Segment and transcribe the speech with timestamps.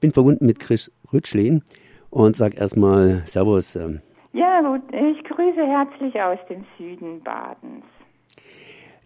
[0.00, 1.62] bin verbunden mit Chris Rütschlin
[2.10, 3.76] und sag erstmal Servus.
[3.76, 4.00] Ähm.
[4.32, 7.84] Ja, gut, ich grüße herzlich aus dem Süden Badens.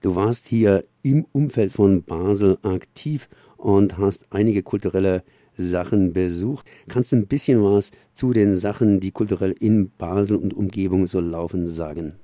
[0.03, 5.23] Du warst hier im Umfeld von Basel aktiv und hast einige kulturelle
[5.57, 6.67] Sachen besucht.
[6.89, 11.21] Kannst du ein bisschen was zu den Sachen, die kulturell in Basel und Umgebung so
[11.21, 12.17] laufen, sagen?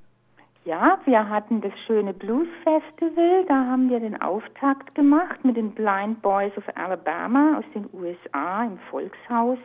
[0.66, 3.46] Ja, wir hatten das schöne Blues Festival.
[3.46, 8.64] Da haben wir den Auftakt gemacht mit den Blind Boys of Alabama aus den USA
[8.64, 9.58] im Volkshaus.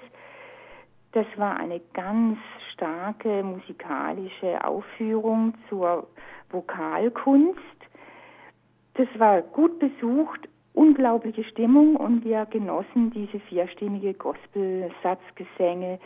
[1.12, 2.38] Das war eine ganz
[2.72, 6.08] starke musikalische Aufführung zur
[6.50, 7.59] Vokalkunst.
[8.94, 16.00] Das war gut besucht, unglaubliche Stimmung und wir genossen diese vierstimmige Gospel-Satzgesänge,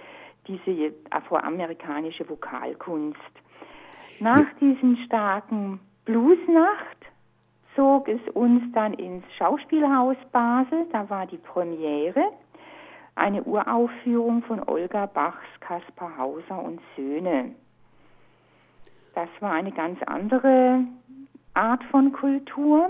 [0.47, 3.19] diese afroamerikanische Vokalkunst.
[4.21, 6.97] Nach diesen starken Bluesnacht
[7.75, 12.23] zog es uns dann ins Schauspielhaus Basel, da war die Premiere,
[13.15, 17.55] eine Uraufführung von Olga Bachs Kaspar Hauser und Söhne.
[19.15, 20.83] Das war eine ganz andere
[21.53, 22.89] Art von Kultur.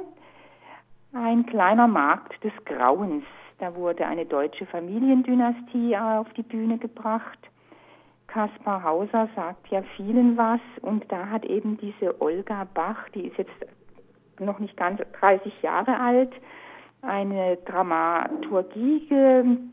[1.14, 3.24] Ein kleiner Markt des Grauens.
[3.60, 7.40] Da wurde eine deutsche Familiendynastie auf die Bühne gebracht.
[8.32, 13.38] Kaspar Hauser sagt ja vielen was und da hat eben diese Olga Bach, die ist
[13.38, 13.52] jetzt
[14.40, 16.32] noch nicht ganz 30 Jahre alt,
[17.02, 19.08] eine Dramaturgie,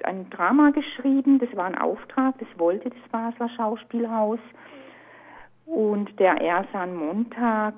[0.04, 1.38] ein Drama geschrieben.
[1.38, 4.38] Das war ein Auftrag, das wollte das Basler Schauspielhaus.
[5.66, 7.74] Und der Ersan Montag,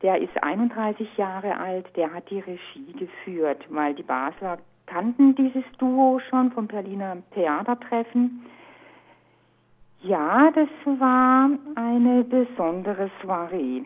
[0.00, 5.64] der ist 31 Jahre alt, der hat die Regie geführt, weil die Basler kannten dieses
[5.78, 8.44] Duo schon vom Berliner Theatertreffen.
[10.04, 13.82] Ja, das war eine besondere Soiree.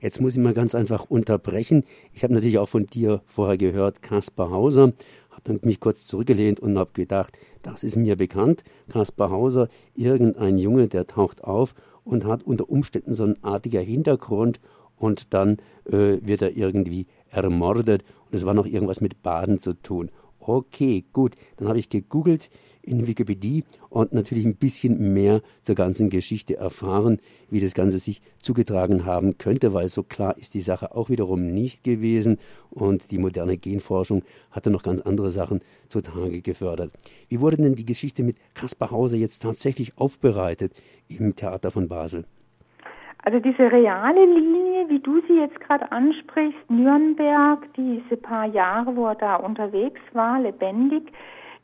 [0.00, 1.84] Jetzt muss ich mal ganz einfach unterbrechen.
[2.12, 4.92] Ich habe natürlich auch von dir vorher gehört, Kaspar Hauser.
[5.30, 8.64] Habe dann mich kurz zurückgelehnt und habe gedacht, das ist mir bekannt.
[8.88, 14.60] Kaspar Hauser, irgendein Junge, der taucht auf und hat unter Umständen so ein artiger Hintergrund
[14.96, 19.74] und dann äh, wird er irgendwie ermordet und es war noch irgendwas mit Baden zu
[19.74, 20.10] tun.
[20.48, 22.50] Okay, gut, dann habe ich gegoogelt
[22.82, 27.18] in Wikipedia und natürlich ein bisschen mehr zur ganzen Geschichte erfahren,
[27.50, 31.52] wie das Ganze sich zugetragen haben könnte, weil so klar ist die Sache auch wiederum
[31.52, 32.38] nicht gewesen
[32.70, 36.92] und die moderne Genforschung hatte noch ganz andere Sachen zutage gefördert.
[37.28, 40.72] Wie wurde denn die Geschichte mit Kaspar Hauser jetzt tatsächlich aufbereitet
[41.08, 42.24] im Theater von Basel?
[43.24, 49.06] Also diese reale Linie, wie du sie jetzt gerade ansprichst, Nürnberg, diese paar Jahre, wo
[49.06, 51.12] er da unterwegs war, lebendig,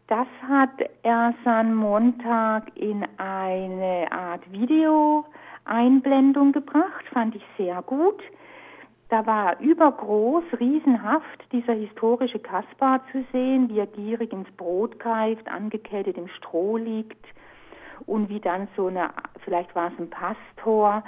[0.08, 0.70] das hat
[1.02, 8.22] Ersan Montag in eine Art Video-Einblendung gebracht, fand ich sehr gut.
[9.08, 15.48] Da war übergroß, riesenhaft dieser historische Kaspar zu sehen, wie er gierig ins Brot greift,
[15.48, 17.24] angekettet im Stroh liegt
[18.06, 19.10] und wie dann so eine,
[19.44, 21.04] vielleicht war es ein Pastor,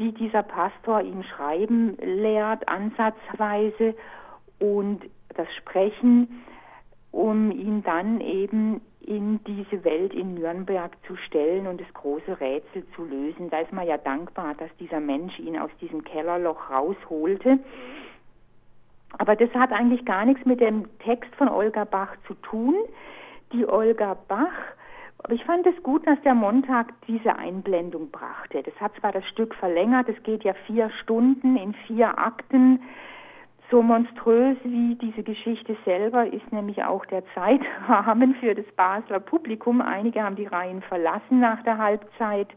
[0.00, 3.94] wie dieser Pastor ihm Schreiben lehrt, ansatzweise
[4.58, 5.02] und
[5.36, 6.42] das Sprechen,
[7.12, 12.84] um ihn dann eben in diese Welt in Nürnberg zu stellen und das große Rätsel
[12.96, 13.50] zu lösen.
[13.50, 17.58] Da ist man ja dankbar, dass dieser Mensch ihn aus diesem Kellerloch rausholte.
[19.18, 22.74] Aber das hat eigentlich gar nichts mit dem Text von Olga Bach zu tun.
[23.52, 24.52] Die Olga Bach
[25.22, 28.62] aber ich fand es gut, dass der Montag diese Einblendung brachte.
[28.62, 32.80] Das hat zwar das Stück verlängert, es geht ja vier Stunden in vier Akten.
[33.70, 39.80] So monströs wie diese Geschichte selber ist nämlich auch der Zeitrahmen für das Basler Publikum.
[39.80, 42.48] Einige haben die Reihen verlassen nach der Halbzeit.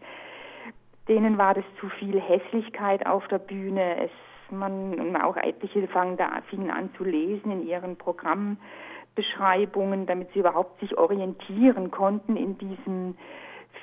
[1.07, 4.05] Denen war das zu viel Hässlichkeit auf der Bühne.
[4.05, 4.11] Es,
[4.49, 8.57] man, auch etliche fangen da, fingen an zu lesen in ihren Programmen.
[9.15, 13.17] Beschreibungen, damit sie überhaupt sich orientieren konnten in diesen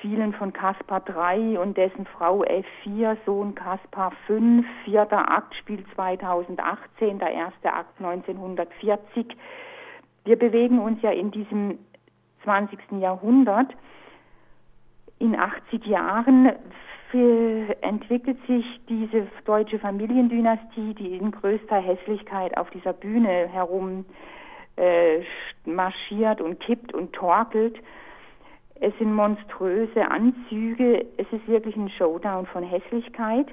[0.01, 7.19] vielen von Kaspar 3 und dessen Frau F4, Sohn Kaspar 5, vierter Akt spielt 2018,
[7.19, 9.27] der erste Akt 1940.
[10.25, 11.79] Wir bewegen uns ja in diesem
[12.43, 12.79] 20.
[12.99, 13.71] Jahrhundert.
[15.19, 16.51] In 80 Jahren
[17.81, 24.05] entwickelt sich diese deutsche Familiendynastie, die in größter Hässlichkeit auf dieser Bühne herum
[24.77, 25.21] äh,
[25.65, 27.77] marschiert und kippt und torkelt.
[28.75, 31.05] Es sind monströse Anzüge.
[31.17, 33.47] Es ist wirklich ein Showdown von Hässlichkeit.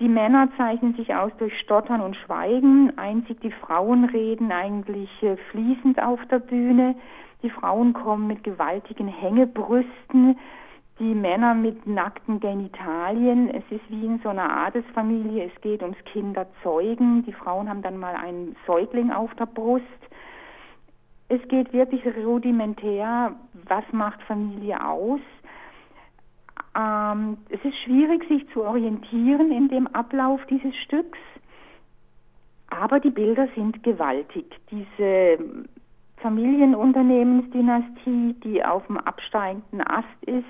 [0.00, 2.96] Die Männer zeichnen sich aus durch Stottern und Schweigen.
[2.98, 6.94] Einzig die Frauen reden eigentlich äh, fließend auf der Bühne.
[7.42, 10.38] Die Frauen kommen mit gewaltigen Hängebrüsten,
[10.98, 13.50] die Männer mit nackten Genitalien.
[13.50, 15.50] Es ist wie in so einer Adelsfamilie.
[15.54, 17.24] Es geht ums Kinderzeugen.
[17.24, 19.84] Die Frauen haben dann mal einen Säugling auf der Brust.
[21.28, 23.34] Es geht wirklich rudimentär,
[23.68, 25.20] was macht Familie aus.
[26.76, 31.18] Ähm, es ist schwierig, sich zu orientieren in dem Ablauf dieses Stücks,
[32.68, 34.46] aber die Bilder sind gewaltig.
[34.70, 35.38] Diese
[36.18, 40.44] Familienunternehmensdynastie, die auf dem absteigenden Ast ist,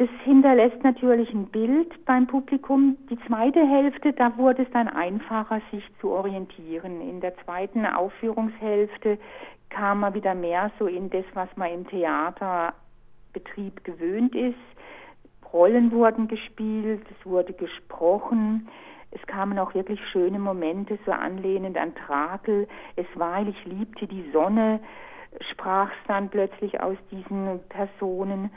[0.00, 2.96] das hinterlässt natürlich ein Bild beim Publikum.
[3.10, 7.02] Die zweite Hälfte, da wurde es dann einfacher, sich zu orientieren.
[7.02, 9.18] In der zweiten Aufführungshälfte
[9.68, 14.56] kam man wieder mehr so in das, was man im Theaterbetrieb gewöhnt ist.
[15.52, 18.68] Rollen wurden gespielt, es wurde gesprochen.
[19.10, 22.66] Es kamen auch wirklich schöne Momente, so anlehnend an Trakel.
[22.96, 24.80] Es war, ich liebte die Sonne,
[25.52, 28.50] sprach es dann plötzlich aus diesen Personen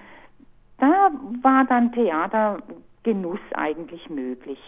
[0.83, 4.59] da war dann Theatergenuss eigentlich möglich.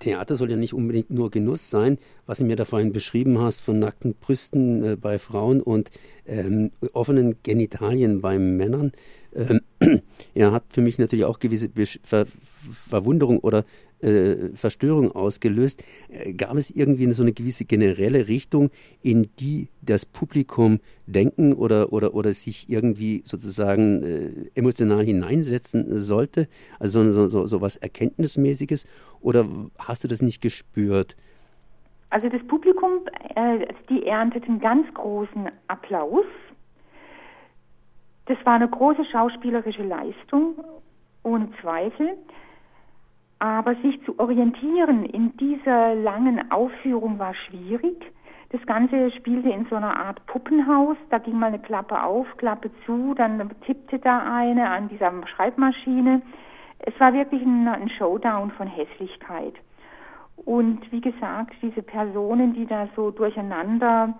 [0.00, 3.60] Theater soll ja nicht unbedingt nur Genuss sein, was du mir da vorhin beschrieben hast
[3.60, 5.92] von nackten Brüsten äh, bei Frauen und
[6.26, 8.90] ähm, offenen Genitalien bei Männern.
[9.32, 9.60] Ähm,
[10.34, 11.70] er hat für mich natürlich auch gewisse
[12.02, 12.26] Ver
[12.88, 13.64] Verwunderung oder
[14.02, 15.84] äh, Verstörung ausgelöst.
[16.08, 18.70] Äh, gab es irgendwie so eine gewisse generelle Richtung,
[19.02, 26.48] in die das Publikum denken oder, oder, oder sich irgendwie sozusagen äh, emotional hineinsetzen sollte?
[26.78, 28.86] Also so, so, so was Erkenntnismäßiges?
[29.20, 29.46] Oder
[29.78, 31.16] hast du das nicht gespürt?
[32.10, 33.06] Also das Publikum,
[33.36, 36.24] äh, die ernteten ganz großen Applaus.
[38.26, 40.54] Das war eine große schauspielerische Leistung,
[41.22, 42.16] ohne Zweifel.
[43.40, 48.12] Aber sich zu orientieren in dieser langen Aufführung war schwierig.
[48.50, 50.96] Das Ganze spielte in so einer Art Puppenhaus.
[51.08, 56.20] Da ging mal eine Klappe auf, Klappe zu, dann tippte da eine an dieser Schreibmaschine.
[56.80, 59.54] Es war wirklich ein, ein Showdown von Hässlichkeit.
[60.36, 64.14] Und wie gesagt, diese Personen, die da so durcheinander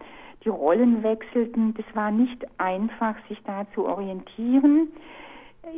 [0.45, 4.89] die Rollen wechselten, das war nicht einfach, sich da zu orientieren.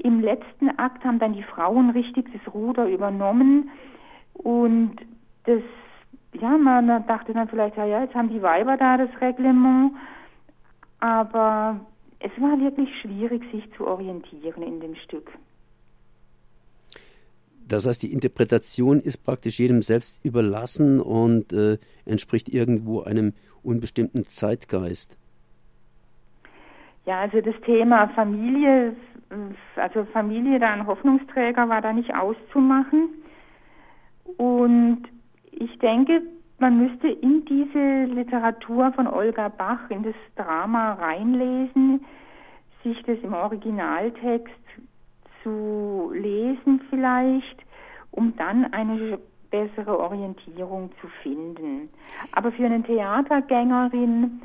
[0.02, 3.70] Im letzten Akt haben dann die Frauen richtig das Ruder übernommen
[4.34, 4.96] und
[5.44, 5.62] das,
[6.34, 9.92] ja, man dachte dann vielleicht, ja, jetzt haben die Weiber da das Reglement,
[11.00, 11.80] aber
[12.20, 15.30] es war wirklich schwierig, sich zu orientieren in dem Stück.
[17.68, 23.32] Das heißt, die Interpretation ist praktisch jedem selbst überlassen und äh, entspricht irgendwo einem
[23.62, 25.16] unbestimmten Zeitgeist.
[27.06, 28.94] Ja, also das Thema Familie
[29.76, 33.08] also Familie da ein Hoffnungsträger war da nicht auszumachen.
[34.36, 35.02] Und
[35.50, 36.22] ich denke,
[36.58, 42.04] man müsste in diese Literatur von Olga Bach, in das Drama reinlesen,
[42.84, 44.54] sich das im Originaltext
[45.42, 47.64] zu lesen vielleicht,
[48.10, 49.18] um dann eine
[49.50, 51.88] bessere Orientierung zu finden.
[52.32, 54.40] Aber für eine Theatergängerin,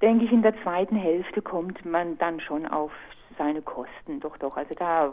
[0.00, 2.92] denke ich, in der zweiten Hälfte kommt man dann schon auf
[3.38, 4.20] seine Kosten.
[4.20, 4.56] Doch, doch.
[4.56, 5.12] Also da,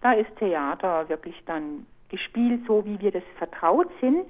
[0.00, 4.24] da ist Theater wirklich dann gespielt, so wie wir das vertraut sind.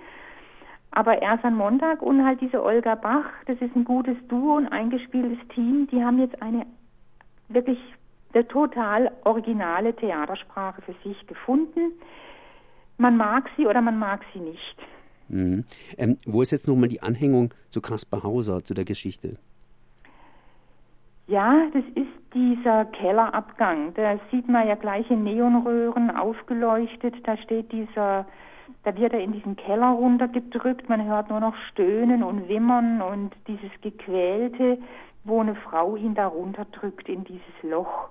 [0.91, 4.69] Aber erst am Montag und halt diese Olga Bach, das ist ein gutes Duo, ein
[4.69, 6.67] eingespieltes Team, die haben jetzt eine
[7.49, 7.79] wirklich
[8.33, 11.93] eine total originale Theatersprache für sich gefunden.
[12.97, 14.77] Man mag sie oder man mag sie nicht.
[15.29, 15.65] Mhm.
[15.97, 19.37] Ähm, wo ist jetzt nochmal die Anhängung zu Kaspar Hauser, zu der Geschichte?
[21.27, 23.95] Ja, das ist dieser Kellerabgang.
[23.95, 27.15] Da sieht man ja gleich in Neonröhren aufgeleuchtet.
[27.27, 28.27] Da steht dieser,
[28.83, 30.89] da wird er in diesen Keller runtergedrückt.
[30.89, 34.79] Man hört nur noch Stöhnen und Wimmern und dieses Gequälte,
[35.25, 38.09] wo eine Frau ihn da runterdrückt in dieses Loch.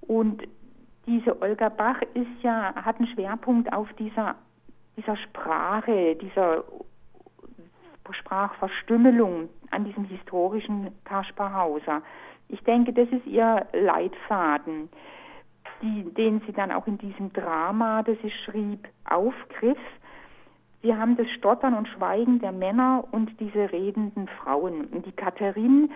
[0.00, 0.42] Und
[1.06, 4.36] diese Olga Bach ist ja, hat einen Schwerpunkt auf dieser,
[4.96, 6.64] dieser Sprache, dieser
[8.10, 12.02] Sprachverstümmelung an diesem historischen Kaspar Hauser.
[12.52, 14.90] Ich denke, das ist ihr Leitfaden,
[15.80, 19.78] die, den sie dann auch in diesem Drama, das sie schrieb, aufgriff.
[20.82, 25.02] Wir haben das Stottern und Schweigen der Männer und diese redenden Frauen.
[25.02, 25.90] Die Katharin,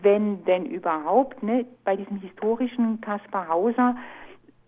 [0.00, 3.94] wenn denn überhaupt, ne, bei diesem historischen Kaspar Hauser,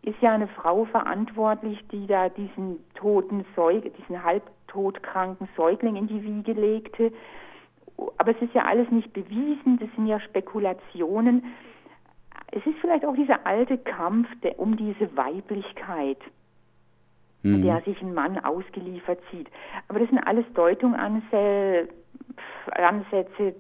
[0.03, 6.23] ist ja eine Frau verantwortlich, die da diesen toten Säug, diesen halbtodkranken Säugling in die
[6.23, 7.11] Wiege legte
[7.97, 11.45] aber es ist ja alles nicht bewiesen, das sind ja Spekulationen.
[12.51, 16.19] Es ist vielleicht auch dieser alte Kampf der, um diese Weiblichkeit,
[17.43, 17.63] mhm.
[17.63, 19.49] der sich ein Mann ausgeliefert sieht.
[19.89, 21.85] Aber das sind alles Deutungsansätze,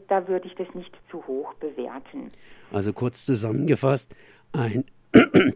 [0.08, 2.28] da würde ich das nicht zu hoch bewerten.
[2.72, 4.14] Also kurz zusammengefasst,
[4.52, 4.84] ein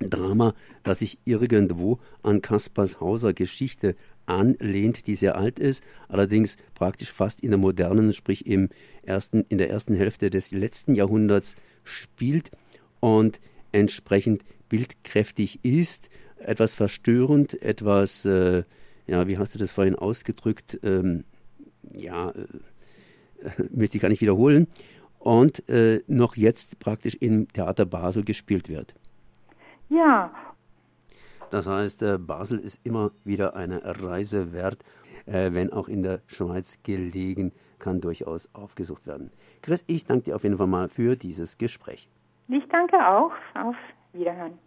[0.00, 3.94] Drama, das sich irgendwo an Kaspars Hauser Geschichte
[4.26, 8.68] anlehnt, die sehr alt ist, allerdings praktisch fast in der modernen, sprich im
[9.02, 12.50] ersten, in der ersten Hälfte des letzten Jahrhunderts spielt
[13.00, 13.40] und
[13.72, 18.64] entsprechend bildkräftig ist, etwas verstörend, etwas, äh,
[19.06, 21.24] ja, wie hast du das vorhin ausgedrückt, ähm,
[21.94, 24.66] ja, äh, möchte ich gar nicht wiederholen,
[25.18, 28.94] und äh, noch jetzt praktisch im Theater Basel gespielt wird.
[29.88, 30.32] Ja.
[31.52, 34.82] Das heißt, äh, Basel ist immer wieder eine Reise wert,
[35.26, 39.30] äh, wenn auch in der Schweiz gelegen, kann durchaus aufgesucht werden.
[39.60, 42.08] Chris, ich danke dir auf jeden Fall mal für dieses Gespräch.
[42.48, 43.32] Ich danke auch.
[43.54, 43.76] Auf
[44.14, 44.58] Wiederhören.